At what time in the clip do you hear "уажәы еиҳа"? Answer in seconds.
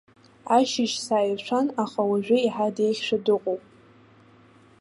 2.09-2.67